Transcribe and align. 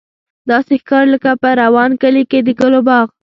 داسې 0.49 0.73
ښکاري 0.81 1.07
لکه 1.13 1.31
په 1.41 1.49
وران 1.73 1.91
کلي 2.01 2.23
کې 2.29 2.39
د 2.43 2.49
ګلو 2.59 2.79
باغ. 2.87 3.05